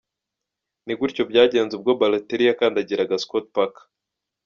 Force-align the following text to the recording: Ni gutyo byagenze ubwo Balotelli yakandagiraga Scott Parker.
Ni 0.85 0.93
gutyo 0.99 1.21
byagenze 1.31 1.71
ubwo 1.75 1.91
Balotelli 1.99 2.43
yakandagiraga 2.45 3.15
Scott 3.23 3.45
Parker. 3.55 3.85